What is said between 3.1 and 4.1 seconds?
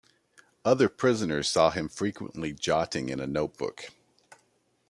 a notebook.